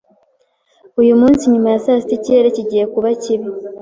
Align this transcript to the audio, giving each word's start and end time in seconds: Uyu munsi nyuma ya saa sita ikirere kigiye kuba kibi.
Uyu 1.01 1.13
munsi 1.21 1.43
nyuma 1.51 1.67
ya 1.73 1.79
saa 1.85 1.99
sita 2.01 2.13
ikirere 2.17 2.49
kigiye 2.55 2.85
kuba 2.93 3.09
kibi. 3.23 3.47